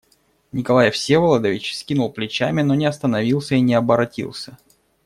[0.51, 4.57] Николай Всеволодович вскинул плечами, но не остановился и не оборотился.